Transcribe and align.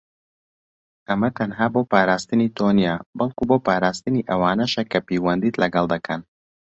ئەمە 1.07 1.29
تەنها 1.37 1.65
بۆ 1.73 1.81
پاراستنی 1.91 2.53
تۆ 2.57 2.67
نیە، 2.79 2.95
بەڵکو 3.17 3.43
بۆ 3.49 3.57
پاراستنی 3.67 4.27
ئەوانەشە 4.29 4.83
کە 4.91 4.99
پیوەندیت 5.07 5.55
لەگەڵ 5.63 5.85
دەکەن. 5.93 6.21